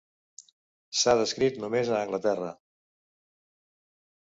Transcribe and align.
S'ha 1.01 1.13
descrit 1.19 1.61
només 1.65 1.93
a 1.93 1.99
Anglaterra. 2.07 2.51